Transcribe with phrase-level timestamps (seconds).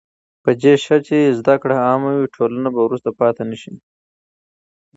[0.43, 3.73] په دې شرط چې زده کړه عامه وي، ټولنه به وروسته پاتې نه شي.